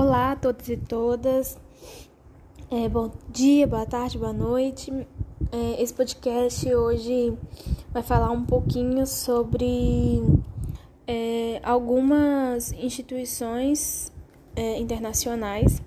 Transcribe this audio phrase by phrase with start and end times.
[0.00, 1.58] Olá a todos e todas.
[2.70, 4.90] É, bom dia, boa tarde, boa noite.
[5.52, 7.36] É, esse podcast hoje
[7.92, 10.22] vai falar um pouquinho sobre
[11.06, 14.10] é, algumas instituições
[14.56, 15.82] é, internacionais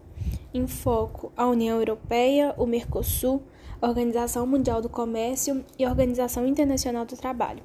[0.53, 3.41] em foco a União Europeia, o Mercosul,
[3.81, 7.63] a Organização Mundial do Comércio e a Organização Internacional do Trabalho.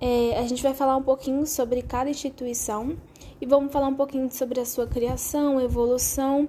[0.00, 2.96] É, a gente vai falar um pouquinho sobre cada instituição
[3.40, 6.48] e vamos falar um pouquinho sobre a sua criação, evolução,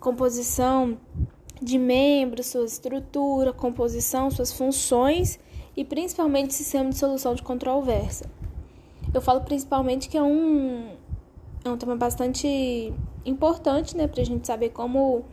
[0.00, 0.96] composição
[1.60, 5.38] de membros, sua estrutura, composição, suas funções
[5.76, 8.26] e principalmente sistema de solução de controvérsia.
[9.12, 10.94] Eu falo principalmente que é um,
[11.64, 12.92] é um tema bastante
[13.24, 15.24] importante, né, para a gente saber como,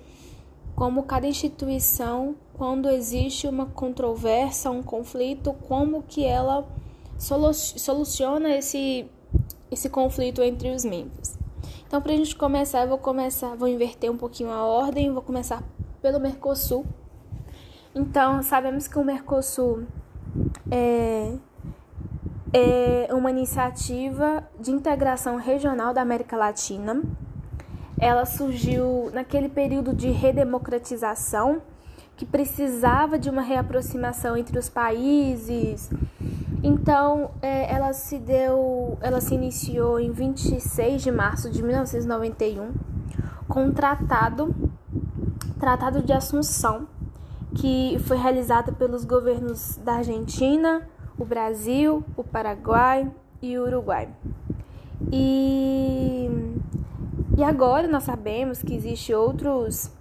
[0.75, 6.67] como cada instituição, quando existe uma controvérsia, um conflito, como que ela
[7.17, 9.09] soluciona esse,
[9.71, 11.37] esse conflito entre os membros.
[11.87, 15.21] Então, para a gente começar, eu vou começar, vou inverter um pouquinho a ordem, vou
[15.21, 15.63] começar
[16.01, 16.85] pelo Mercosul.
[17.93, 19.83] Então, sabemos que o Mercosul
[20.69, 21.33] é,
[22.51, 27.01] é uma iniciativa de integração regional da América Latina.
[27.97, 31.61] Ela surgiu naquele período de redemocratização
[32.17, 35.89] que precisava de uma reaproximação entre os países
[36.67, 42.73] então, é, ela se deu, ela se iniciou em 26 de março de 1991
[43.47, 44.51] com um tratado,
[45.59, 46.87] Tratado de Assunção,
[47.53, 53.11] que foi realizado pelos governos da Argentina, o Brasil, o Paraguai
[53.43, 54.09] e o Uruguai.
[55.11, 56.27] E,
[57.37, 59.91] e agora nós sabemos que existem outros,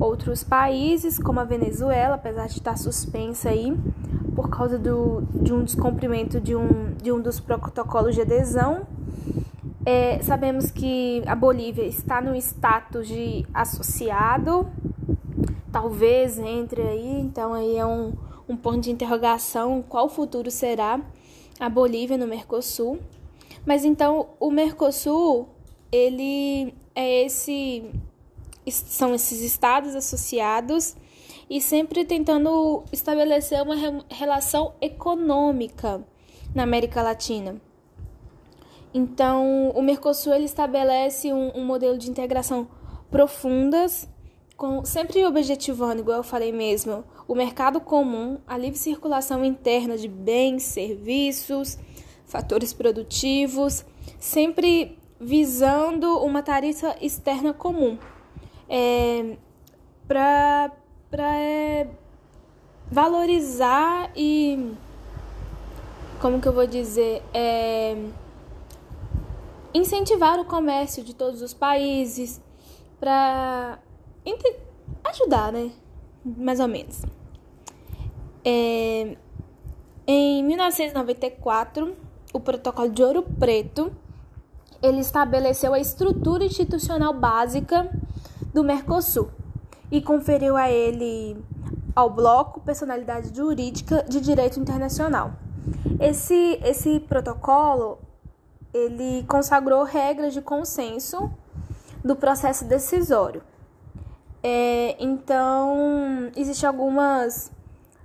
[0.00, 3.76] outros países, como a Venezuela, apesar de estar suspensa aí,
[4.38, 8.86] por causa do, de um descumprimento de um, de um dos protocolos de adesão.
[9.84, 14.68] É, sabemos que a Bolívia está no status de associado,
[15.72, 18.12] talvez entre aí, então aí é um,
[18.48, 21.00] um ponto de interrogação qual futuro será
[21.58, 23.00] a Bolívia no Mercosul.
[23.66, 25.48] Mas então o Mercosul,
[25.90, 27.90] ele é esse
[28.70, 30.94] são esses estados associados
[31.48, 33.74] e sempre tentando estabelecer uma
[34.10, 36.04] relação econômica
[36.54, 37.60] na América Latina.
[38.92, 42.68] Então, o Mercosul ele estabelece um, um modelo de integração
[43.10, 44.08] profundas,
[44.56, 50.08] com, sempre objetivando, igual eu falei mesmo, o mercado comum, a livre circulação interna de
[50.08, 51.78] bens, serviços,
[52.26, 53.84] fatores produtivos,
[54.18, 57.98] sempre visando uma tarifa externa comum.
[58.68, 59.36] É,
[60.06, 60.72] para
[61.10, 61.88] para é,
[62.90, 64.74] valorizar e
[66.20, 67.96] como que eu vou dizer é,
[69.72, 72.40] incentivar o comércio de todos os países
[72.98, 73.78] para
[75.04, 75.70] ajudar, né?
[76.24, 77.02] Mais ou menos.
[78.44, 79.16] É,
[80.06, 81.96] em 1994,
[82.32, 83.92] o Protocolo de Ouro Preto
[84.82, 87.90] ele estabeleceu a estrutura institucional básica
[88.52, 89.30] do Mercosul
[89.90, 91.36] e conferiu a ele
[91.94, 95.32] ao bloco personalidade jurídica de direito internacional.
[96.00, 97.98] Esse esse protocolo
[98.72, 101.30] ele consagrou regras de consenso
[102.04, 103.42] do processo decisório.
[104.42, 107.50] É, então, existem algumas,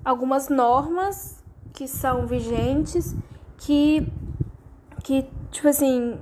[0.03, 3.15] algumas normas que são vigentes
[3.57, 4.07] que,
[5.03, 6.19] que, tipo assim,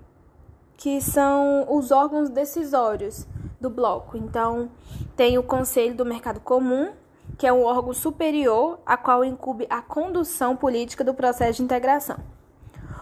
[0.76, 3.26] que são os órgãos decisórios
[3.62, 4.18] do bloco.
[4.18, 4.70] Então,
[5.16, 6.92] tem o Conselho do Mercado Comum,
[7.38, 12.18] que é um órgão superior a qual incube a condução política do processo de integração.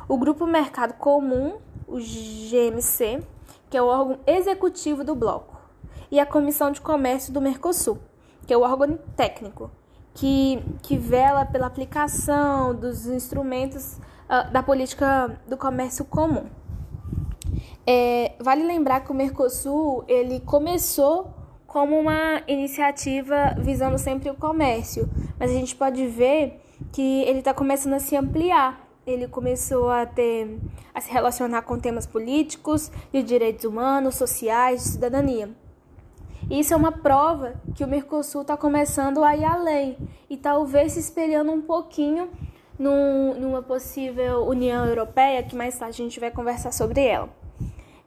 [0.08, 3.24] O Grupo Mercado Comum, o GMC,
[3.70, 5.58] que é o órgão executivo do bloco.
[6.12, 8.00] E a Comissão de Comércio do Mercosul,
[8.46, 9.72] que é o órgão técnico,
[10.14, 16.46] que, que vela pela aplicação dos instrumentos uh, da política do comércio comum.
[17.92, 21.34] É, vale lembrar que o Mercosul ele começou
[21.66, 25.10] como uma iniciativa visando sempre o comércio,
[25.40, 28.88] mas a gente pode ver que ele está começando a se ampliar.
[29.08, 30.60] Ele começou a ter
[30.94, 35.50] a se relacionar com temas políticos, de direitos humanos, sociais, de cidadania.
[36.48, 39.98] Isso é uma prova que o Mercosul está começando a ir além
[40.30, 42.30] e talvez se espelhando um pouquinho
[42.78, 47.39] num, numa possível União Europeia, que mais tarde a gente vai conversar sobre ela.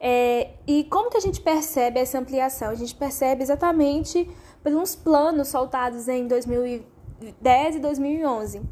[0.04, 2.70] É, e como que a gente percebe essa ampliação?
[2.70, 4.28] A gente percebe exatamente
[4.60, 8.62] pelos planos soltados em 2010 e 2011,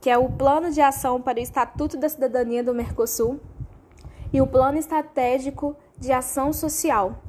[0.00, 3.40] que é o Plano de Ação para o Estatuto da Cidadania do Mercosul
[4.32, 7.20] e o Plano Estratégico de Ação Social.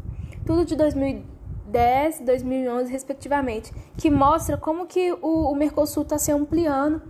[0.46, 6.32] tudo de 2010 e 2011, respectivamente, que mostra como que o, o Mercosul está se
[6.32, 7.02] ampliando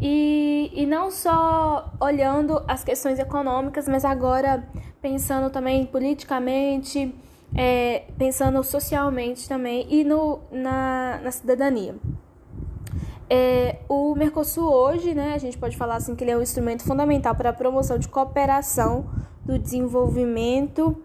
[0.00, 4.66] e, e não só olhando as questões econômicas, mas agora
[5.00, 7.14] pensando também politicamente,
[7.54, 11.94] é, pensando socialmente também e no, na, na cidadania.
[13.28, 16.84] É, o Mercosul hoje, né, a gente pode falar assim que ele é um instrumento
[16.84, 19.06] fundamental para a promoção de cooperação,
[19.44, 20.96] do desenvolvimento,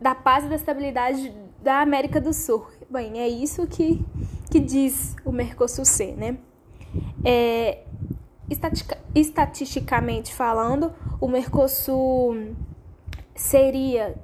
[0.00, 1.32] da paz e da estabilidade
[1.62, 2.66] da América do Sul.
[2.90, 4.04] Bem, é isso que,
[4.50, 6.36] que diz o Mercosul ser, né?
[7.24, 7.84] É,
[9.14, 12.56] estatisticamente falando, o Mercosul
[13.34, 14.14] seria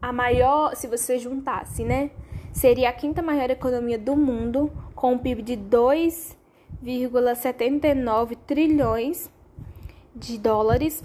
[0.00, 2.12] a maior, se você juntasse, né?
[2.52, 9.28] Seria a quinta maior economia do mundo, com um PIB de 2,79 trilhões
[10.14, 11.02] de dólares.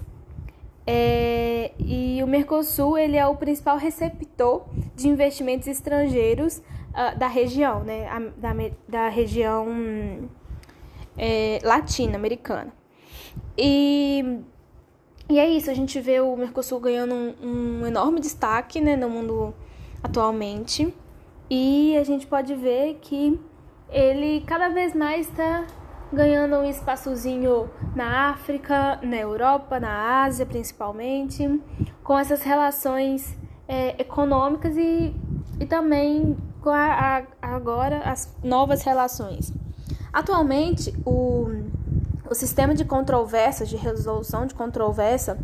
[0.86, 4.64] É, e o Mercosul ele é o principal receptor
[4.94, 8.08] de investimentos estrangeiros uh, da região, né?
[8.08, 8.52] A, da,
[8.88, 9.66] da região
[11.20, 12.72] é, latino-americana.
[13.56, 14.40] E,
[15.28, 19.10] e é isso, a gente vê o Mercosul ganhando um, um enorme destaque né, no
[19.10, 19.54] mundo
[20.02, 20.94] atualmente.
[21.50, 23.38] E a gente pode ver que
[23.90, 25.66] ele cada vez mais está
[26.10, 31.60] ganhando um espaçozinho na África, na Europa, na Ásia principalmente,
[32.02, 33.36] com essas relações
[33.68, 35.14] é, econômicas e,
[35.60, 39.52] e também com a, a, agora as novas relações.
[40.12, 41.48] Atualmente, o,
[42.28, 45.38] o sistema de controvérsias, de resolução de controvérsia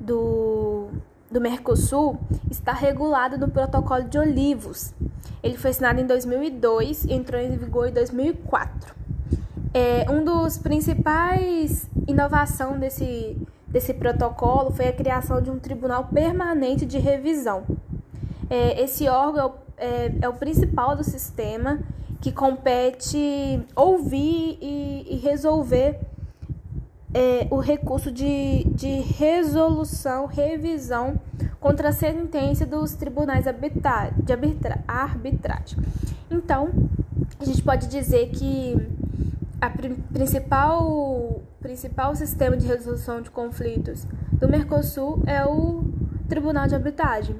[0.00, 0.88] do,
[1.30, 2.18] do Mercosul
[2.50, 4.94] está regulado no Protocolo de Olivos.
[5.42, 8.94] Ele foi assinado em 2002 e entrou em vigor em 2004.
[9.74, 13.36] É, um dos principais inovação desse,
[13.66, 17.64] desse protocolo foi a criação de um tribunal permanente de revisão.
[18.48, 21.80] É, esse órgão é, é o principal do sistema
[22.26, 26.00] que compete ouvir e, e resolver
[27.14, 31.20] é, o recurso de, de resolução, revisão
[31.60, 35.78] contra a sentença dos tribunais de arbitra, arbitragem.
[36.28, 36.70] Então,
[37.38, 38.76] a gente pode dizer que
[39.60, 39.70] a
[40.12, 45.84] principal, principal sistema de resolução de conflitos do Mercosul é o
[46.28, 47.36] Tribunal de Arbitragem,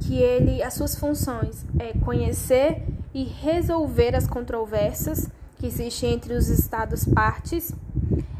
[0.00, 5.28] que ele, as suas funções é conhecer e resolver as controvérsias
[5.58, 7.74] que existem entre os Estados partes,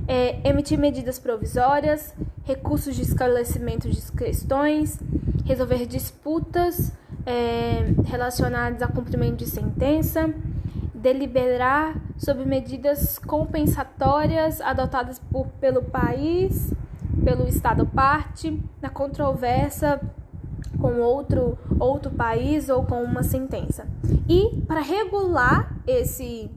[0.08, 2.14] é, emitir medidas provisórias,
[2.44, 4.98] recursos de esclarecimento de questões,
[5.44, 6.92] resolver disputas
[7.26, 10.32] é, relacionadas a cumprimento de sentença,
[10.94, 16.72] deliberar sobre medidas compensatórias adotadas por, pelo país,
[17.22, 20.00] pelo Estado parte, na controvérsia
[20.80, 23.86] com outro, outro país ou com uma sentença.
[24.28, 26.50] E para regular esse,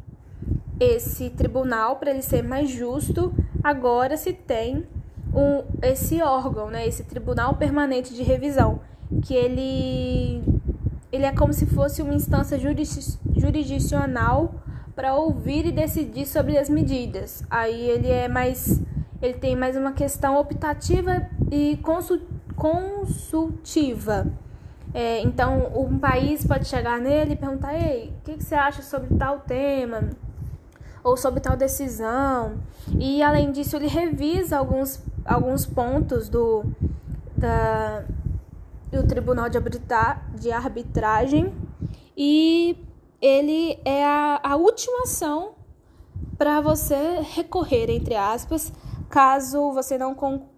[0.79, 3.33] esse tribunal, para ele ser mais justo,
[3.63, 4.85] agora se tem
[5.33, 8.79] um, esse órgão, né, esse tribunal permanente de revisão,
[9.21, 10.43] que ele,
[11.11, 14.55] ele é como se fosse uma instância jurisdicional
[14.95, 17.43] para ouvir e decidir sobre as medidas.
[17.49, 18.81] Aí ele é mais
[19.21, 22.32] ele tem mais uma questão optativa e consultiva
[22.63, 24.25] consultiva.
[24.93, 28.81] É, então, um país pode chegar nele e perguntar: Ei, o que, que você acha
[28.81, 30.11] sobre tal tema?
[31.03, 32.59] Ou sobre tal decisão?
[32.97, 36.63] E, além disso, ele revisa alguns, alguns pontos do,
[37.35, 38.05] da,
[38.89, 41.53] do Tribunal de, Arbitra, de Arbitragem
[42.15, 42.77] e
[43.21, 45.51] ele é a, a última ação
[46.37, 48.71] para você recorrer, entre aspas,
[49.09, 50.15] caso você não,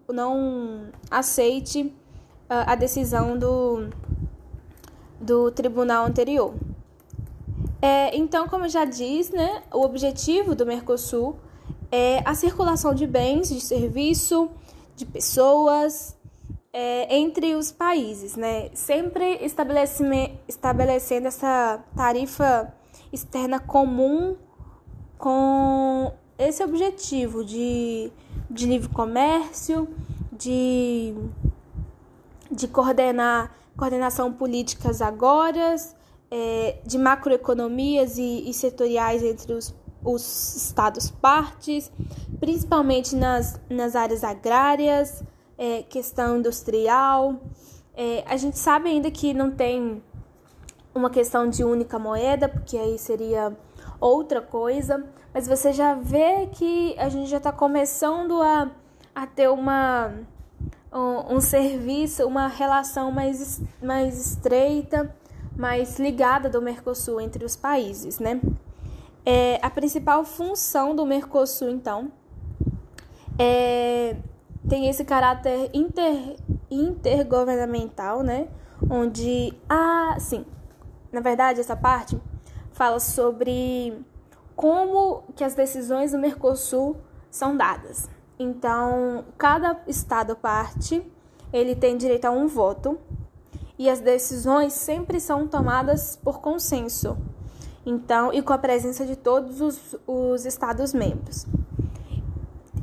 [0.08, 1.92] não aceite
[2.48, 3.88] a decisão do,
[5.20, 6.54] do tribunal anterior.
[7.80, 11.36] É, então, como já disse, né, o objetivo do Mercosul
[11.90, 14.50] é a circulação de bens, de serviço,
[14.96, 16.16] de pessoas
[16.72, 18.70] é, entre os países, né?
[18.74, 19.40] Sempre
[20.48, 22.72] estabelecendo essa tarifa
[23.12, 24.36] externa comum
[25.18, 28.10] com esse objetivo de
[28.50, 29.88] de livre comércio,
[30.32, 31.14] de,
[32.50, 35.76] de coordenar coordenação políticas agora,
[36.30, 41.92] é, de macroeconomias e, e setoriais entre os, os estados partes,
[42.40, 45.22] principalmente nas, nas áreas agrárias,
[45.58, 47.36] é, questão industrial.
[47.94, 50.02] É, a gente sabe ainda que não tem
[50.94, 53.54] uma questão de única moeda, porque aí seria
[54.00, 58.70] outra coisa, mas você já vê que a gente já está começando a,
[59.14, 60.14] a ter uma,
[60.92, 65.14] um, um, serviço, uma relação mais, mais estreita
[65.56, 68.40] mais ligada do Mercosul entre os países, né?
[69.24, 72.12] É, a principal função do Mercosul, então,
[73.38, 74.16] é,
[74.68, 76.36] tem esse caráter inter,
[76.70, 78.48] intergovernamental, né?
[78.88, 80.44] Onde, ah, sim,
[81.10, 82.20] na verdade, essa parte
[82.72, 83.98] fala sobre
[84.54, 86.96] como que as decisões do Mercosul
[87.30, 88.08] são dadas.
[88.38, 91.02] Então, cada estado parte,
[91.52, 92.98] ele tem direito a um voto
[93.78, 97.16] e as decisões sempre são tomadas por consenso.
[97.84, 101.46] Então, e com a presença de todos os, os estados membros.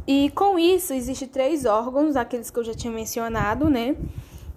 [0.08, 3.96] E com isso existem três órgãos, aqueles que eu já tinha mencionado, né?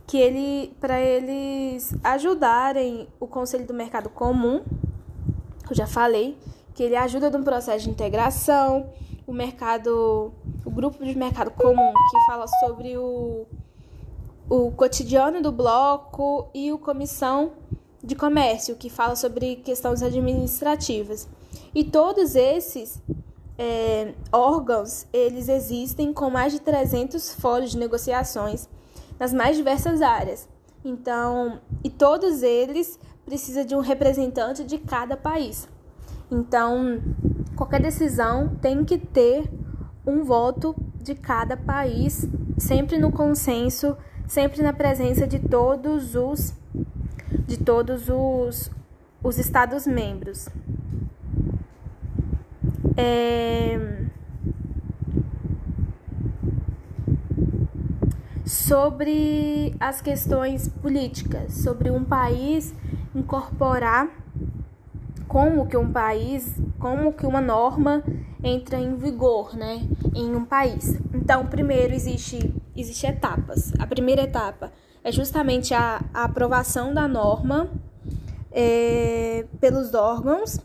[0.07, 4.63] Que ele para eles ajudarem o Conselho do Mercado Comum,
[5.69, 6.39] eu já falei,
[6.75, 8.89] que ele ajuda no processo de integração,
[9.27, 10.33] o mercado,
[10.65, 13.47] o grupo de mercado comum que fala sobre o,
[14.49, 17.53] o cotidiano do bloco e o comissão
[18.03, 21.29] de comércio que fala sobre questões administrativas.
[21.75, 23.03] E todos esses
[23.59, 28.69] é, órgãos, eles existem com mais de 300 fóruns de negociações
[29.19, 30.49] nas mais diversas áreas.
[30.85, 35.69] Então, e todos eles precisam de um representante de cada país.
[36.31, 37.01] Então,
[37.57, 39.51] qualquer decisão tem que ter
[40.07, 43.97] um voto de cada país, sempre no consenso,
[44.29, 46.55] sempre na presença de todos os
[47.47, 48.71] de todos os,
[49.23, 50.49] os estados membros.
[52.97, 54.05] É...
[58.45, 62.75] Sobre as questões políticas, sobre um país
[63.15, 64.09] incorporar
[65.37, 68.03] como que um país, como que uma norma
[68.43, 70.99] entra em vigor, né, em um país.
[71.13, 73.71] Então, primeiro existe existe etapas.
[73.79, 74.73] A primeira etapa
[75.05, 77.71] é justamente a, a aprovação da norma
[78.51, 80.59] é, pelos órgãos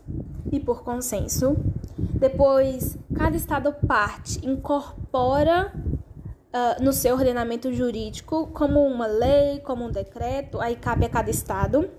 [0.50, 1.54] e por consenso.
[1.98, 9.90] Depois, cada estado parte incorpora uh, no seu ordenamento jurídico como uma lei, como um
[9.90, 11.90] decreto, aí cabe a cada estado.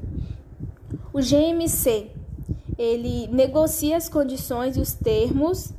[1.13, 2.23] O GMC
[2.77, 5.72] ele negocia as condições e os termos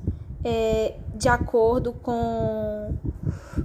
[0.44, 2.94] é, de acordo com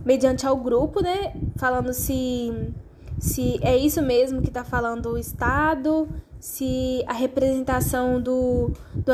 [0.05, 1.33] mediante ao grupo, né?
[1.57, 2.73] Falando se
[3.19, 6.07] se é isso mesmo que está falando o Estado,
[6.39, 9.11] se a representação do, do,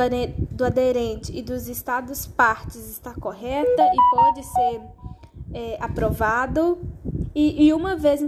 [0.52, 4.82] do aderente e dos Estados partes está correta e pode ser
[5.54, 6.78] é, aprovado.
[7.34, 8.24] E, e uma vez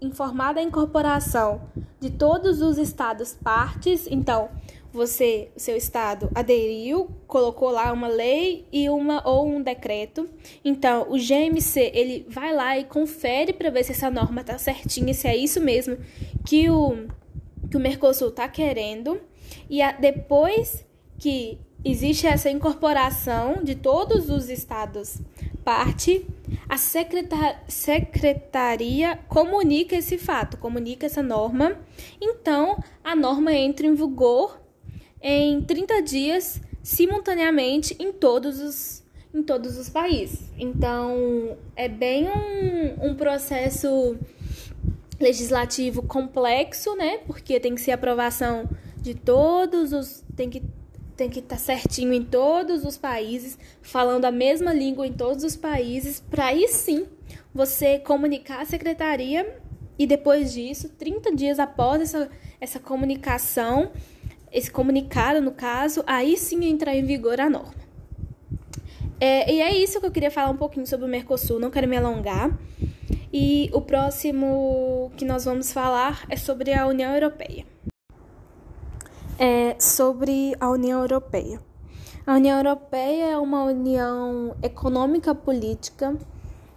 [0.00, 1.60] informada a incorporação
[2.00, 4.48] de todos os Estados partes, então
[4.92, 10.28] você, seu estado aderiu, colocou lá uma lei e uma ou um decreto.
[10.64, 15.12] Então, o GMC, ele vai lá e confere para ver se essa norma tá certinha,
[15.12, 15.98] se é isso mesmo
[16.44, 17.06] que o
[17.70, 19.20] que o Mercosul tá querendo.
[19.68, 20.86] E a, depois
[21.18, 25.20] que existe essa incorporação de todos os estados
[25.64, 26.26] parte,
[26.66, 31.76] a secretar, secretaria comunica esse fato, comunica essa norma.
[32.18, 34.58] Então, a norma entra em vigor
[35.22, 39.02] em 30 dias simultaneamente em todos os,
[39.34, 40.40] em todos os países.
[40.58, 44.16] Então, é bem um, um processo
[45.20, 47.18] legislativo complexo, né?
[47.26, 50.24] Porque tem que ser aprovação de todos os.
[50.36, 50.62] tem que
[51.16, 55.42] tem que estar tá certinho em todos os países, falando a mesma língua em todos
[55.42, 57.06] os países, para aí sim
[57.52, 59.60] você comunicar à secretaria
[59.98, 63.90] e depois disso, 30 dias após essa, essa comunicação,
[64.52, 67.88] esse comunicado, no caso, aí sim entrar em vigor a norma.
[69.20, 71.88] É, e é isso que eu queria falar um pouquinho sobre o Mercosul, não quero
[71.88, 72.56] me alongar.
[73.32, 77.66] E o próximo que nós vamos falar é sobre a União Europeia.
[79.38, 81.60] É sobre a União Europeia.
[82.26, 86.16] A União Europeia é uma união econômica política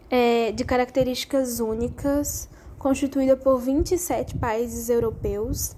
[0.09, 5.75] é, de características únicas, constituída por 27 países europeus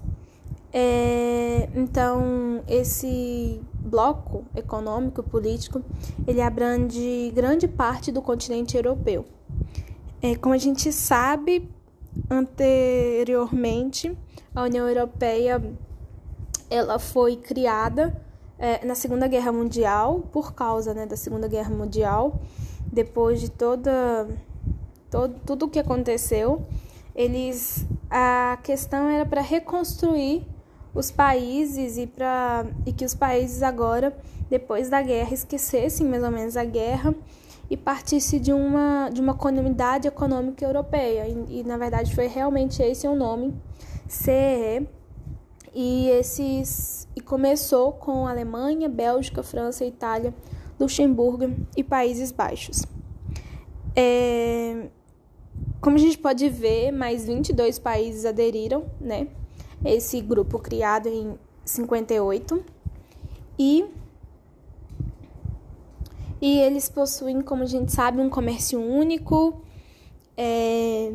[0.76, 5.80] é, então, esse bloco econômico político
[6.26, 9.24] ele abrange grande parte do continente europeu.
[10.20, 11.70] É, como a gente sabe,
[12.28, 14.18] anteriormente
[14.52, 15.62] a União Europeia
[16.68, 18.20] ela foi criada
[18.58, 22.40] é, na Segunda Guerra Mundial por causa né, da Segunda Guerra Mundial,
[22.92, 24.26] depois de toda
[25.08, 26.66] todo, tudo o que aconteceu,
[27.14, 30.44] eles a questão era para reconstruir
[30.94, 34.16] os países e para e que os países agora
[34.48, 37.14] depois da guerra esquecessem mais ou menos a guerra
[37.68, 42.82] e partisse de uma de uma comunidade econômica europeia e, e na verdade foi realmente
[42.82, 43.54] esse o nome
[44.06, 44.86] CE
[45.74, 50.34] e esses e começou com Alemanha, Bélgica, França, Itália,
[50.78, 52.82] Luxemburgo e Países Baixos.
[53.94, 54.88] É,
[55.80, 59.28] como a gente pode ver, mais 22 países aderiram, né?
[59.84, 62.64] Esse grupo criado em 58
[63.58, 63.84] e
[66.40, 69.62] e eles possuem, como a gente sabe, um comércio único,
[70.36, 71.14] é,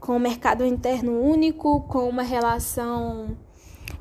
[0.00, 3.36] com um mercado interno único, com uma relação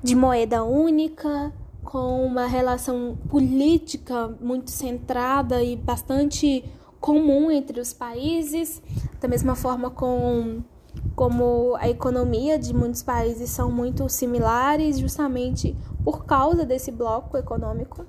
[0.02, 6.64] de moeda única, com uma relação política muito centrada e bastante
[7.00, 8.82] comum entre os países,
[9.22, 10.64] da mesma forma com
[11.18, 18.06] como a economia de muitos países são muito similares, justamente por causa desse bloco econômico.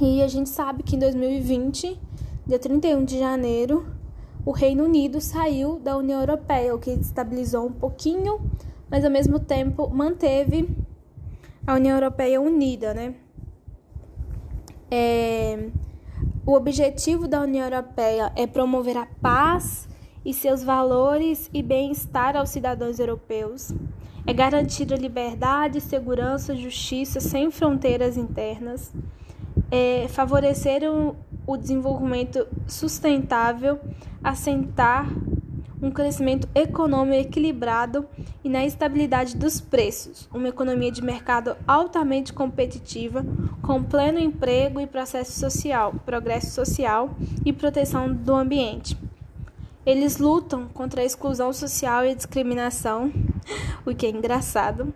[0.00, 1.96] E a gente sabe que em 2020,
[2.44, 3.86] dia 31 de janeiro,
[4.44, 8.40] o Reino Unido saiu da União Europeia, o que estabilizou um pouquinho,
[8.90, 10.68] mas ao mesmo tempo manteve
[11.64, 13.14] a União Europeia unida, né?
[14.90, 15.68] É,
[16.44, 19.86] o objetivo da União Europeia é promover a paz
[20.26, 23.72] e seus valores e bem-estar aos cidadãos europeus.
[24.26, 28.92] É garantir a liberdade, segurança, justiça sem fronteiras internas.
[29.70, 31.14] É favorecer o,
[31.46, 33.78] o desenvolvimento sustentável,
[34.22, 35.08] assentar
[35.80, 38.04] um crescimento econômico equilibrado
[38.42, 43.24] e na estabilidade dos preços, uma economia de mercado altamente competitiva,
[43.62, 47.10] com pleno emprego e processo social, progresso social
[47.44, 49.05] e proteção do ambiente.
[49.86, 53.12] Eles lutam contra a exclusão social e a discriminação,
[53.86, 54.92] o que é engraçado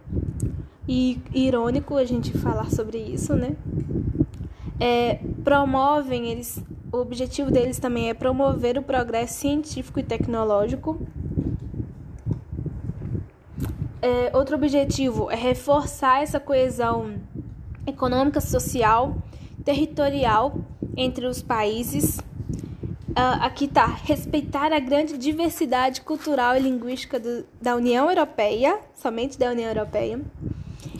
[0.88, 3.56] e irônico a gente falar sobre isso, né?
[4.80, 6.60] É, promovem eles
[6.92, 11.00] o objetivo deles também é promover o progresso científico e tecnológico.
[14.02, 17.14] É, outro objetivo é reforçar essa coesão
[17.86, 19.16] econômica, social,
[19.64, 20.56] territorial
[20.96, 22.18] entre os países.
[23.10, 29.36] Uh, aqui está respeitar a grande diversidade cultural e linguística do, da União Europeia, somente
[29.36, 30.20] da União Europeia.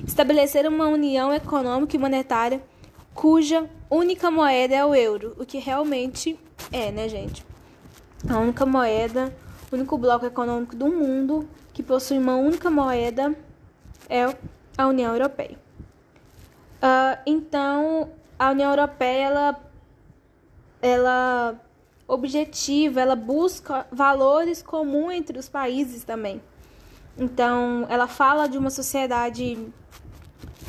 [0.05, 2.61] Estabelecer uma união econômica e monetária
[3.14, 6.37] cuja única moeda é o euro, o que realmente
[6.73, 7.46] é, né, gente?
[8.29, 9.33] A única moeda,
[9.70, 13.33] o único bloco econômico do mundo que possui uma única moeda
[14.09, 14.27] é
[14.77, 15.57] a União Europeia.
[16.83, 19.61] Uh, então, a União Europeia, ela,
[20.83, 21.69] ela
[22.12, 26.40] objetiva, ela busca valores comuns entre os países também.
[27.18, 29.59] Então, ela fala de uma sociedade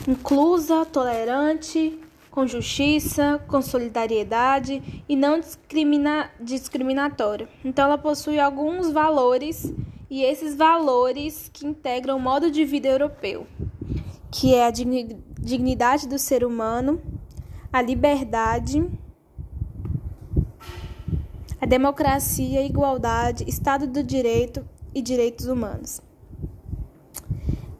[0.08, 2.00] inclusa, tolerante,
[2.30, 7.48] com justiça, com solidariedade e não discrimina discriminatória.
[7.64, 9.74] Então, ela possui alguns valores
[10.10, 13.48] e esses valores que integram o modo de vida europeu,
[14.30, 17.02] que é a dignidade do ser humano,
[17.72, 18.86] a liberdade,
[21.62, 26.02] a democracia, a igualdade, Estado do Direito e direitos humanos.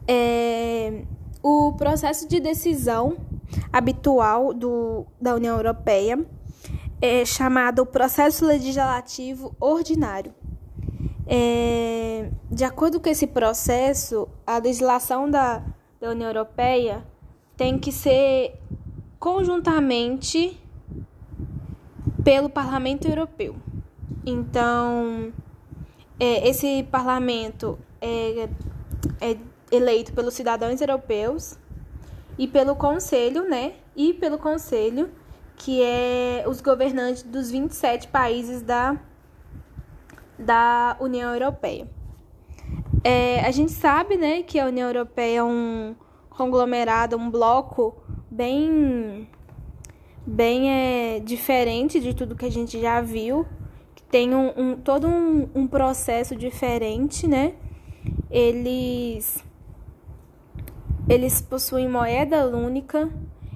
[0.06, 1.04] É,
[1.42, 3.16] o processo de decisão
[3.72, 6.24] habitual do, da União Europeia,
[7.00, 10.32] é chamado processo legislativo ordinário.
[11.26, 15.64] É, de acordo com esse processo, a legislação da,
[16.00, 17.04] da União Europeia
[17.56, 18.60] tem que ser
[19.18, 20.60] conjuntamente
[22.22, 23.56] pelo Parlamento Europeu.
[24.24, 25.32] Então,
[26.18, 28.48] é, esse parlamento é,
[29.20, 29.36] é
[29.70, 31.58] eleito pelos cidadãos europeus
[32.38, 33.74] e pelo Conselho, né?
[33.96, 35.10] E pelo Conselho,
[35.56, 38.96] que é os governantes dos 27 países da,
[40.38, 41.88] da União Europeia.
[43.04, 45.94] É, a gente sabe, né, que a União Europeia é um
[46.30, 47.94] conglomerado, um bloco
[48.30, 49.28] bem,
[50.26, 53.46] bem é, diferente de tudo que a gente já viu,
[54.12, 57.54] tem um, um todo um, um processo diferente, né?
[58.30, 59.42] Eles
[61.08, 63.10] eles possuem moeda única,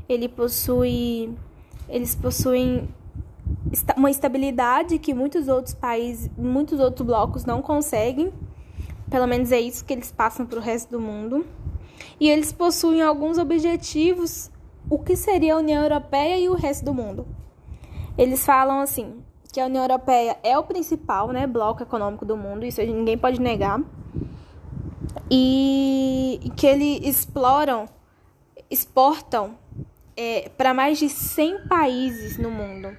[0.09, 1.33] ele possui,
[1.89, 2.89] eles possuem
[3.97, 8.33] uma estabilidade que muitos outros países, muitos outros blocos não conseguem.
[9.11, 11.47] Pelo menos é isso que eles passam para o resto do mundo.
[12.19, 14.51] E eles possuem alguns objetivos,
[14.89, 17.27] o que seria a União Europeia e o resto do mundo.
[18.19, 22.65] Eles falam assim, que a União Europeia é o principal, né, bloco econômico do mundo,
[22.65, 23.81] isso ninguém pode negar
[25.31, 27.89] e que eles exploram,
[28.71, 29.57] exportam
[30.17, 32.97] é, para mais de 100 países no mundo.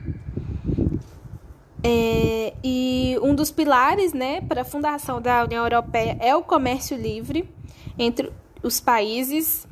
[1.84, 6.98] É, e um dos pilares né, para a fundação da União Europeia é o comércio
[6.98, 7.50] livre
[7.98, 8.32] entre
[8.62, 9.66] os países,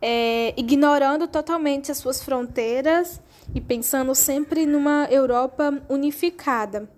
[0.00, 3.20] é, ignorando totalmente as suas fronteiras
[3.54, 6.88] e pensando sempre numa Europa unificada.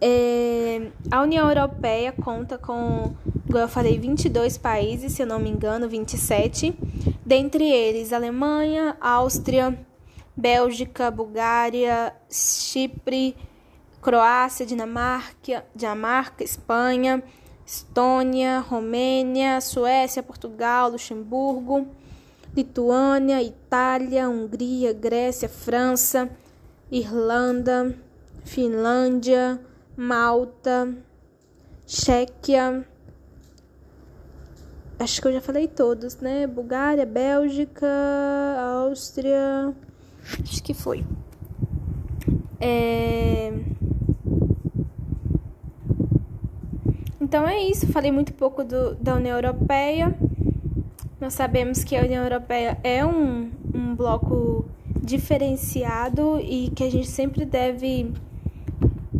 [0.00, 3.14] É, a União Europeia conta com,
[3.46, 6.74] como eu falei, 22 países, se eu não me engano, 27,
[7.24, 9.78] dentre eles Alemanha, Áustria,
[10.34, 13.36] Bélgica, Bulgária, Chipre,
[14.00, 17.22] Croácia, Dinamarca, Dinamarca, Espanha,
[17.66, 21.86] Estônia, Romênia, Suécia, Portugal, Luxemburgo,
[22.54, 26.28] Lituânia, Itália, Hungria, Grécia, França,
[26.90, 27.94] Irlanda,
[28.44, 29.60] Finlândia,
[29.96, 30.94] Malta,
[31.86, 32.84] Chequia.
[34.98, 36.46] Acho que eu já falei todos, né?
[36.46, 37.86] Bulgária, Bélgica,
[38.58, 39.74] Áustria.
[40.42, 41.04] Acho que foi.
[42.60, 43.52] É...
[47.20, 47.86] Então é isso.
[47.92, 50.14] Falei muito pouco do, da União Europeia.
[51.20, 54.64] Nós sabemos que a União Europeia é um, um bloco
[55.02, 58.10] diferenciado e que a gente sempre deve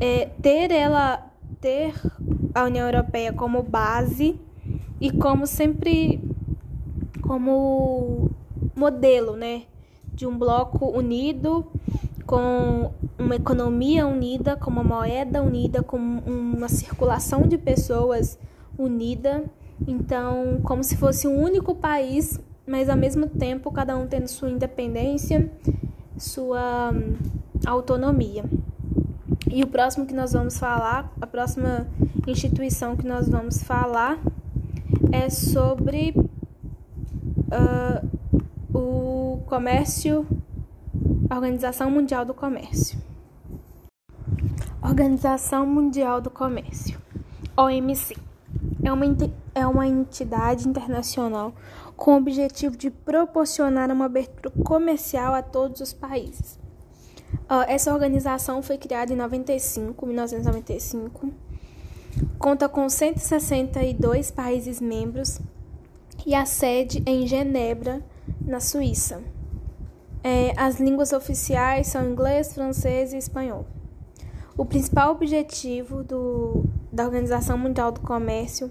[0.00, 1.92] é, ter ela ter
[2.54, 4.40] a União Europeia como base
[4.98, 6.18] e como sempre
[7.20, 8.30] como
[8.74, 9.64] modelo, né,
[10.14, 11.66] de um bloco unido
[12.24, 18.38] com uma economia unida, com uma moeda unida, com uma circulação de pessoas
[18.78, 19.44] unida.
[19.86, 24.50] Então, como se fosse um único país, mas ao mesmo tempo cada um tendo sua
[24.50, 25.50] independência,
[26.16, 27.16] sua hum,
[27.66, 28.44] autonomia.
[29.50, 31.86] E o próximo que nós vamos falar, a próxima
[32.26, 34.18] instituição que nós vamos falar
[35.10, 36.14] é sobre
[37.50, 38.08] uh,
[38.72, 40.26] o comércio
[41.30, 42.98] Organização Mundial do Comércio.
[44.82, 46.98] Organização Mundial do Comércio,
[47.56, 48.16] OMC,
[48.90, 49.04] é uma,
[49.54, 51.54] é uma entidade internacional
[51.96, 56.58] com o objetivo de proporcionar uma abertura comercial a todos os países.
[57.32, 61.30] Uh, essa organização foi criada em 95, 1995,
[62.38, 65.40] conta com 162 países membros
[66.26, 68.02] e a sede é em Genebra,
[68.40, 69.22] na Suíça.
[70.22, 73.66] É, as línguas oficiais são inglês, francês e espanhol.
[74.56, 78.70] O principal objetivo do, da Organização Mundial do Comércio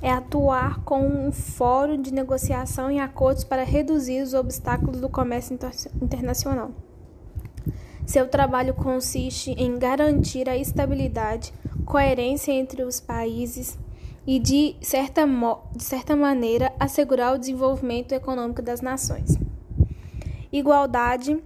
[0.00, 5.54] é atuar com um fórum de negociação e acordos para reduzir os obstáculos do comércio
[5.54, 6.70] inter internacional.
[8.06, 11.52] Seu trabalho consiste em garantir a estabilidade,
[11.84, 13.76] coerência entre os países
[14.24, 15.22] e, de certa,
[15.74, 19.36] de certa maneira, assegurar o desenvolvimento econômico das nações.
[20.52, 21.42] Igualdade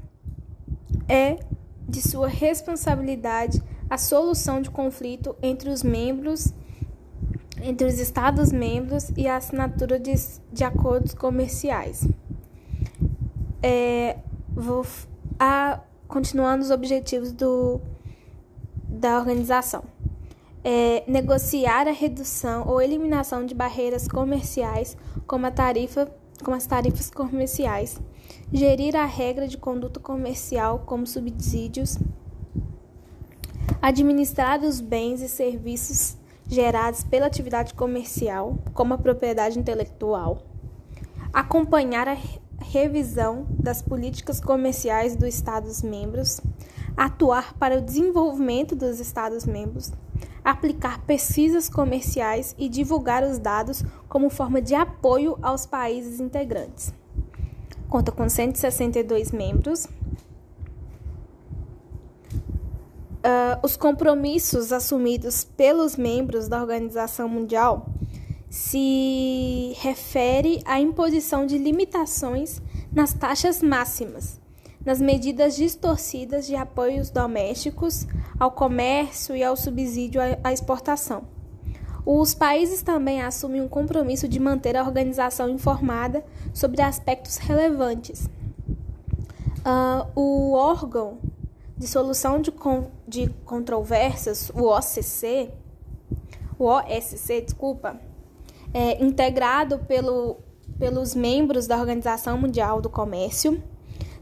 [1.08, 1.38] é
[1.88, 6.54] de sua responsabilidade a solução de conflito entre os membros,
[7.60, 10.14] entre os Estados-membros e a assinatura de,
[10.52, 12.06] de acordos comerciais.
[13.60, 14.16] É,
[14.48, 14.86] vou,
[15.38, 17.80] a, continuando os objetivos do,
[18.88, 19.82] da organização.
[20.62, 26.08] É, negociar a redução ou eliminação de barreiras comerciais, como, a tarifa,
[26.44, 27.98] como as tarifas comerciais,
[28.52, 31.98] gerir a regra de conduta comercial como subsídios,
[33.80, 40.42] administrar os bens e serviços gerados pela atividade comercial, como a propriedade intelectual,
[41.32, 42.16] acompanhar a
[42.60, 46.40] revisão das políticas comerciais dos Estados-membros,
[46.96, 49.92] atuar para o desenvolvimento dos Estados-membros,
[50.44, 56.92] aplicar pesquisas comerciais e divulgar os dados como forma de apoio aos países integrantes.
[57.88, 59.86] Conta com 162 membros.
[63.20, 67.86] Uh, os compromissos assumidos pelos membros da Organização Mundial
[68.48, 74.40] se refere à imposição de limitações nas taxas máximas,
[74.84, 78.06] nas medidas distorcidas de apoios domésticos
[78.38, 81.24] ao comércio e ao subsídio à exportação
[82.04, 88.28] os países também assumem um compromisso de manter a organização informada sobre aspectos relevantes.
[89.60, 91.18] Uh, o órgão
[91.76, 95.50] de solução de, con de controvérsias, o OCC,
[96.58, 98.00] o OSC, desculpa,
[98.72, 100.38] é integrado pelo,
[100.78, 103.60] pelos membros da Organização Mundial do Comércio,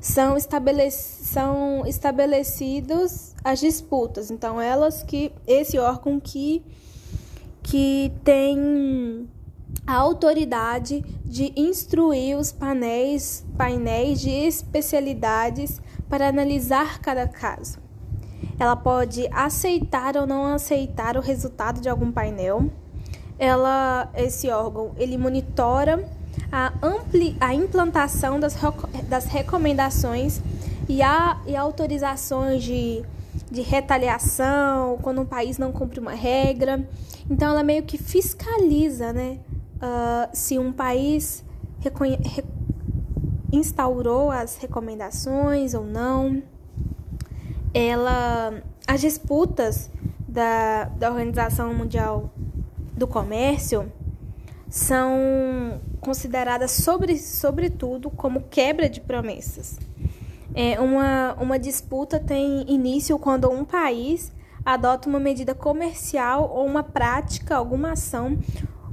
[0.00, 4.30] são, estabelec são estabelecidos as disputas.
[4.30, 6.64] Então, elas que esse órgão que
[7.62, 9.28] que tem
[9.86, 17.87] a autoridade de instruir os painéis, painéis de especialidades para analisar cada caso.
[18.58, 22.70] Ela pode aceitar ou não aceitar o resultado de algum painel.
[23.38, 26.08] ela, esse órgão, ele monitora
[26.50, 28.56] a, ampli, a implantação das,
[29.08, 30.40] das recomendações
[30.88, 33.04] e, a, e autorizações de,
[33.50, 36.86] de retaliação quando um país não cumpre uma regra.
[37.30, 39.38] Então, ela meio que fiscaliza, né?
[39.76, 41.44] Uh, se um país
[43.52, 46.42] instaurou as recomendações ou não.
[47.72, 49.90] Ela, as disputas
[50.26, 52.32] da, da Organização Mundial
[52.96, 53.90] do Comércio
[54.68, 59.78] são consideradas, sobre, sobretudo, como quebra de promessas.
[60.54, 64.32] É, uma, uma disputa tem início quando um país
[64.64, 68.38] adota uma medida comercial ou uma prática, alguma ação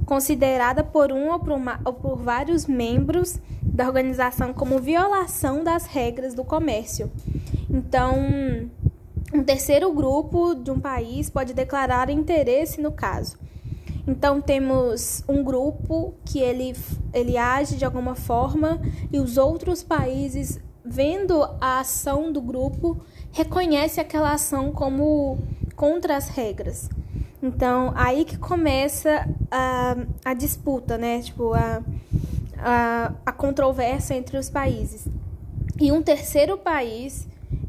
[0.06, 5.86] considerada por um ou por, uma, ou por vários membros da organização como violação das
[5.86, 7.10] regras do comércio.
[7.76, 8.70] Então,
[9.34, 13.36] um terceiro grupo de um país pode declarar interesse no caso.
[14.06, 16.74] Então temos um grupo que ele,
[17.12, 18.80] ele age de alguma forma
[19.12, 22.98] e os outros países, vendo a ação do grupo,
[23.30, 25.38] reconhece aquela ação como
[25.74, 26.88] contra as regras.
[27.42, 31.20] Então aí que começa a, a disputa, né?
[31.20, 31.82] Tipo, a,
[32.56, 35.06] a, a controvérsia entre os países.
[35.78, 37.28] E um terceiro país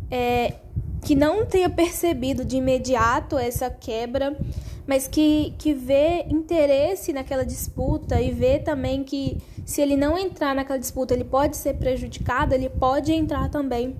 [0.09, 0.55] é,
[1.01, 4.37] que não tenha percebido de imediato essa quebra,
[4.85, 10.55] mas que, que vê interesse naquela disputa e vê também que se ele não entrar
[10.55, 13.95] naquela disputa ele pode ser prejudicado, ele pode entrar também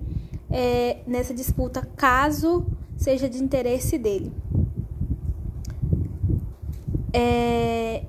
[0.50, 2.66] é, nessa disputa caso
[2.96, 4.32] seja de interesse dele.
[7.12, 8.02] É,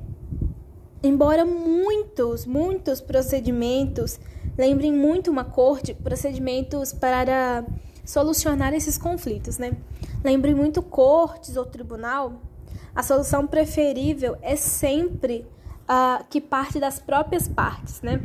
[1.03, 4.19] embora muitos, muitos procedimentos
[4.57, 7.65] lembrem muito uma corte, procedimentos para
[8.10, 9.74] solucionar esses conflitos, né?
[10.24, 12.41] Lembre muito cortes ou tribunal,
[12.95, 15.45] a solução preferível é sempre
[15.84, 18.19] uh, que parte das próprias partes, né?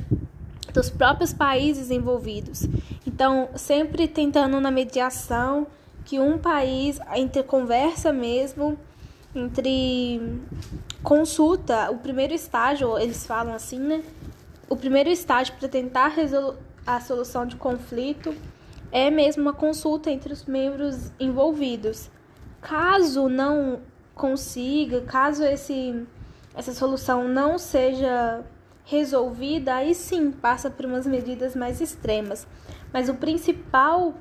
[0.72, 2.62] Dos próprios países envolvidos.
[3.06, 5.66] Então, sempre tentando na mediação
[6.02, 8.78] que um país, entre conversa mesmo,
[9.34, 10.40] entre
[11.02, 14.02] consulta, o primeiro estágio, eles falam assim, né?
[14.66, 16.14] O primeiro estágio para tentar
[16.86, 18.34] a solução de conflito
[18.94, 22.08] é mesmo uma consulta entre os membros envolvidos.
[22.60, 23.80] Caso não
[24.14, 26.06] consiga, caso esse,
[26.54, 28.44] essa solução não seja
[28.84, 32.46] resolvida, aí sim passa por umas medidas mais extremas.
[32.92, 34.14] Mas o principal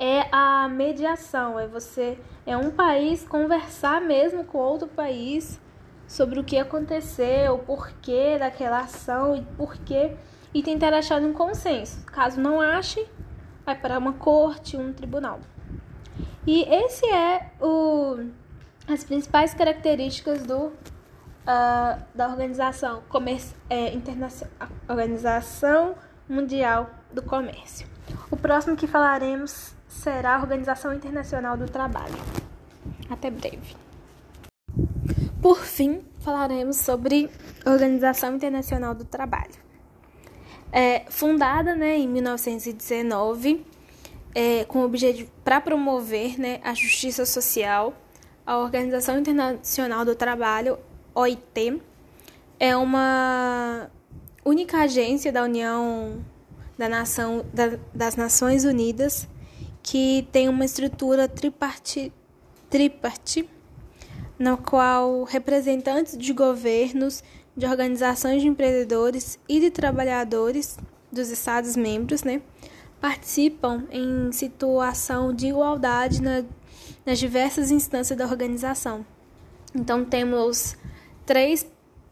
[0.00, 5.60] é a mediação, é você é um país conversar mesmo com outro país
[6.08, 10.16] sobre o que aconteceu, o porquê daquela ação e porquê
[10.52, 12.04] e tentar achar um consenso.
[12.06, 13.06] Caso não ache,
[13.70, 15.40] vai para uma corte, um tribunal.
[16.46, 18.26] E esse é o,
[18.88, 25.94] as principais características do, uh, da organização, Comerci é, internacional, organização
[26.28, 27.86] Mundial do Comércio.
[28.30, 32.18] O próximo que falaremos será a Organização Internacional do Trabalho.
[33.08, 33.76] Até breve.
[35.40, 37.30] Por fim, falaremos sobre
[37.64, 39.69] Organização Internacional do Trabalho.
[40.72, 43.64] É, fundada né, em 1919,
[44.34, 47.94] é, com o objetivo para promover né, a justiça social,
[48.46, 50.78] a Organização Internacional do Trabalho,
[51.14, 51.80] OIT,
[52.58, 53.90] é uma
[54.44, 56.24] única agência da União
[56.78, 59.28] da Nação, da, das Nações Unidas
[59.82, 62.12] que tem uma estrutura tripartite,
[62.68, 63.48] tripartite
[64.38, 67.22] na qual representantes de governos
[67.60, 70.78] de organizações de empreendedores e de trabalhadores
[71.12, 72.40] dos Estados membros, né,
[73.00, 76.42] participam em situação de igualdade na,
[77.04, 79.04] nas diversas instâncias da organização.
[79.74, 80.74] Então temos
[81.26, 81.66] três,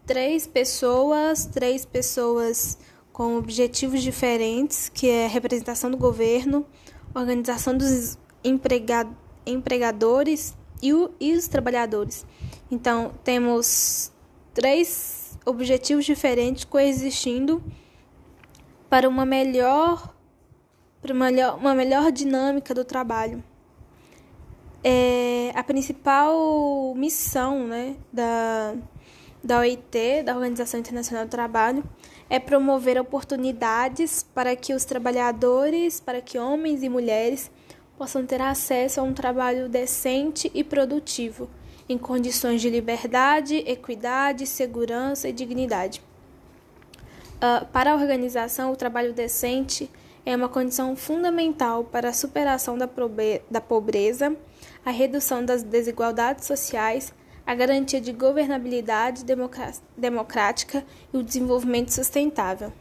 [0.05, 2.77] três pessoas, três pessoas
[3.11, 6.63] com objetivos diferentes, que é representação do governo,
[7.13, 9.09] organização dos empregad,
[9.47, 12.23] empregadores e, o, e os trabalhadores.
[12.71, 14.11] Então temos
[14.53, 15.18] três
[15.49, 17.63] objetivos diferentes coexistindo
[18.89, 20.13] para uma melhor,
[21.01, 23.43] para uma melhor, uma melhor dinâmica do trabalho.
[24.83, 28.75] É, a principal missão né, da,
[29.43, 31.83] da OIT, da Organização Internacional do Trabalho,
[32.29, 37.51] é promover oportunidades para que os trabalhadores, para que homens e mulheres
[37.97, 41.49] possam ter acesso a um trabalho decente e produtivo
[41.89, 46.01] em condições de liberdade, equidade, segurança e dignidade.
[47.37, 49.89] Uh, para a organização, o trabalho decente
[50.25, 52.87] é uma condição fundamental para a superação da,
[53.49, 54.35] da pobreza,
[54.85, 57.11] a redução das desigualdades sociais,
[57.47, 59.23] a garantia de governabilidade
[59.97, 62.71] democrática e o desenvolvimento sustentável.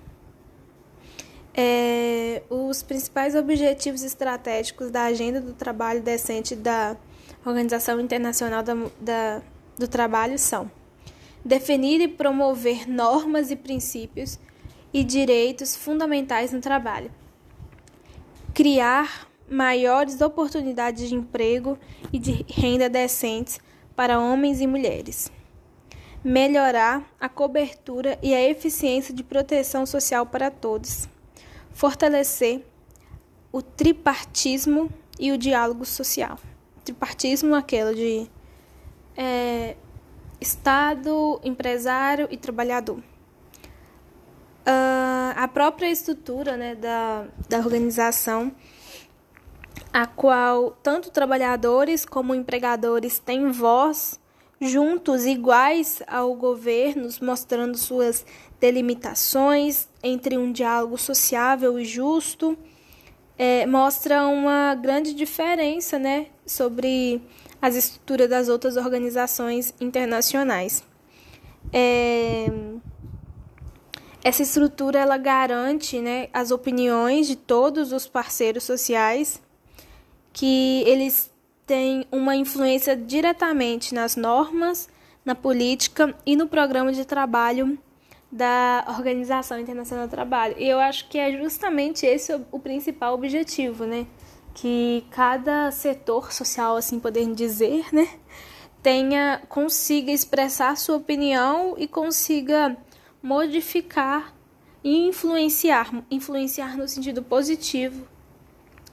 [1.54, 6.96] É, os principais objetivos estratégicos da Agenda do Trabalho Decente da
[7.48, 9.42] Organização Internacional da, da,
[9.78, 10.70] do Trabalho são
[11.44, 14.38] definir e promover normas e princípios
[14.92, 17.10] e direitos fundamentais no trabalho,
[18.54, 21.78] criar maiores oportunidades de emprego
[22.12, 23.58] e de renda decentes
[23.96, 25.32] para homens e mulheres,
[26.22, 31.08] melhorar a cobertura e a eficiência de proteção social para todos,
[31.72, 32.64] fortalecer
[33.50, 36.38] o tripartismo e o diálogo social.
[36.88, 38.30] Tripartismo, aquele de
[39.14, 39.76] é,
[40.40, 42.96] Estado, empresário e trabalhador.
[44.66, 48.50] Uh, a própria estrutura né, da, da organização,
[49.92, 54.18] a qual tanto trabalhadores como empregadores têm voz
[54.58, 58.24] juntos, iguais ao governo, mostrando suas
[58.58, 62.56] delimitações entre um diálogo sociável e justo,
[63.36, 67.22] é, mostra uma grande diferença né, sobre
[67.60, 70.82] as estruturas das outras organizações internacionais.
[71.72, 72.46] É,
[74.22, 79.40] essa estrutura ela garante né, as opiniões de todos os parceiros sociais,
[80.32, 81.30] que eles
[81.66, 84.88] têm uma influência diretamente nas normas,
[85.24, 87.78] na política e no programa de trabalho
[88.30, 90.54] da Organização Internacional do Trabalho.
[90.58, 94.06] E eu acho que é justamente esse o principal objetivo, né?
[94.60, 98.08] Que cada setor social, assim podendo dizer, né,
[98.82, 102.76] tenha consiga expressar sua opinião e consiga
[103.22, 104.34] modificar
[104.82, 108.06] e influenciar, influenciar no sentido positivo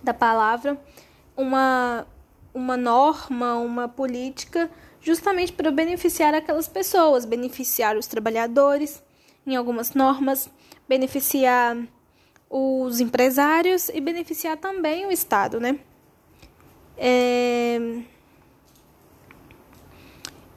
[0.04, 0.80] da palavra,
[1.36, 2.06] uma
[2.54, 9.04] uma norma, uma política, justamente para beneficiar aquelas pessoas, beneficiar os trabalhadores
[9.46, 10.50] em algumas normas,
[10.88, 11.76] beneficiar
[12.50, 15.80] os empresários e beneficiar também o Estado, né?
[16.98, 17.80] É...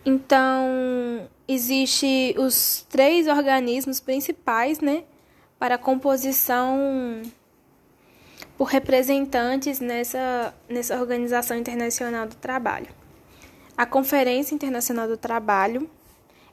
[0.05, 5.05] Então, existe os três organismos principais, né,
[5.59, 7.23] para composição
[8.57, 12.89] por representantes nessa, nessa Organização Internacional do Trabalho.
[13.77, 15.89] A Conferência Internacional do Trabalho,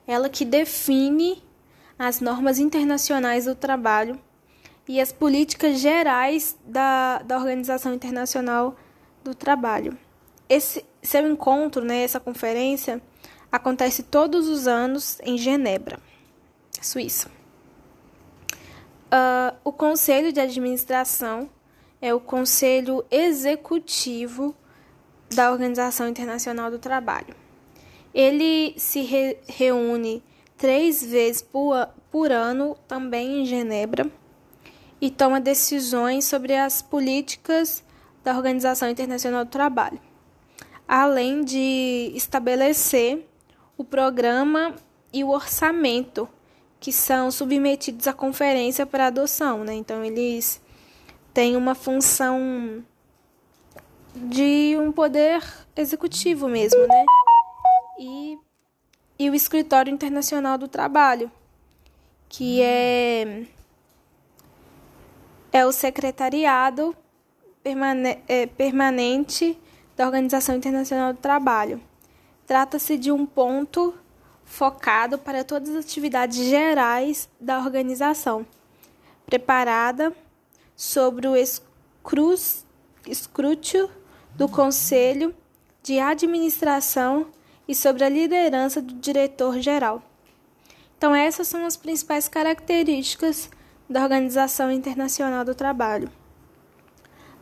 [0.05, 1.41] ela que define
[1.97, 4.19] as normas internacionais do trabalho
[4.87, 8.75] e as políticas gerais da, da Organização Internacional
[9.23, 9.97] do Trabalho.
[10.47, 13.01] Esse seu encontro, né, essa conferência,
[13.51, 15.99] acontece todos os anos em Genebra,
[16.81, 17.29] Suíça.
[19.05, 21.49] Uh, o Conselho de Administração
[22.01, 24.55] é o conselho executivo
[25.33, 27.35] da Organização Internacional do Trabalho.
[28.13, 30.23] Ele se re reúne
[30.57, 34.11] três vezes por, por ano, também em Genebra
[34.99, 37.83] e toma decisões sobre as políticas
[38.23, 39.99] da Organização Internacional do Trabalho,
[40.87, 43.27] além de estabelecer
[43.77, 44.75] o programa
[45.13, 46.27] e o orçamento
[46.79, 49.73] que são submetidos à conferência para adoção, né?
[49.73, 50.61] Então eles
[51.33, 52.83] têm uma função
[54.15, 55.43] de um poder
[55.75, 57.05] executivo mesmo, né?
[57.99, 58.37] E,
[59.19, 61.31] e o Escritório Internacional do Trabalho,
[62.29, 63.45] que é
[65.55, 66.93] é o secretariado
[67.63, 69.57] permane é, permanente
[69.95, 71.79] da Organização Internacional do Trabalho.
[72.45, 73.93] Trata-se de um ponto
[74.43, 78.45] focado para todas as atividades gerais da organização,
[79.25, 80.13] preparada
[80.75, 81.37] sobre o
[83.07, 83.89] escrútio
[84.35, 85.33] do Conselho
[85.81, 87.27] de Administração
[87.65, 90.03] e sobre a liderança do diretor-geral.
[90.97, 93.49] Então, essas são as principais características
[93.89, 96.09] da Organização Internacional do Trabalho.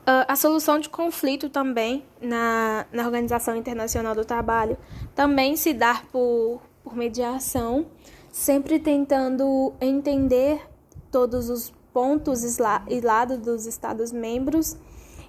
[0.04, 4.78] Uh, a solução de conflito também na, na Organização Internacional do Trabalho
[5.16, 7.86] também se dá por, por mediação,
[8.30, 10.62] sempre tentando entender
[11.10, 12.44] todos os pontos
[12.90, 14.76] e lados dos Estados-membros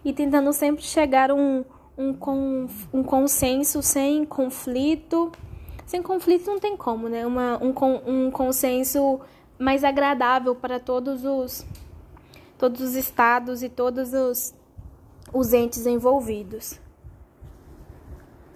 [0.05, 1.65] e tentando sempre chegar a um,
[1.97, 5.31] um, um consenso sem conflito.
[5.87, 7.25] Sem conflito não tem como, né?
[7.25, 7.73] Uma, um,
[8.07, 9.21] um consenso
[9.59, 11.65] mais agradável para todos os
[12.59, 14.55] todos os estados e todos os,
[15.33, 16.81] os entes envolvidos.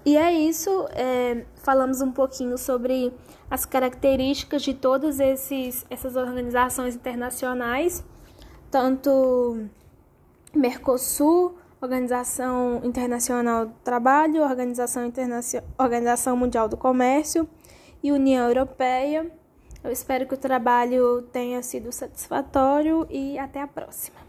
[0.05, 3.13] E é isso, é, falamos um pouquinho sobre
[3.51, 8.03] as características de todas esses, essas organizações internacionais,
[8.71, 9.67] tanto
[10.55, 15.63] Mercosul, Organização Internacional do Trabalho, Organização, Internacio...
[15.79, 17.49] Organização Mundial do Comércio
[18.03, 19.31] e União Europeia.
[19.83, 24.28] Eu espero que o trabalho tenha sido satisfatório e até a próxima.